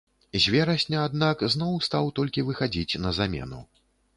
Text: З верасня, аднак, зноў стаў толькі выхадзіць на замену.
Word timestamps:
З 0.45 0.53
верасня, 0.53 1.03
аднак, 1.09 1.43
зноў 1.55 1.77
стаў 1.89 2.09
толькі 2.21 2.47
выхадзіць 2.51 2.99
на 3.07 3.13
замену. 3.23 3.65